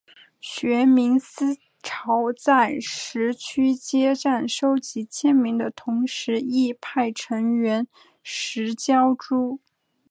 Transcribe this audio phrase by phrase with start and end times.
[0.39, 7.87] 学民思潮在十区街站收集签名的同时亦派成员
[8.23, 9.59] 拾胶珠。